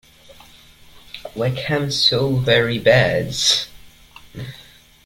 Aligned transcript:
Wickham 1.35 1.91
so 1.91 2.37
very 2.37 2.79
bad! 2.79 3.35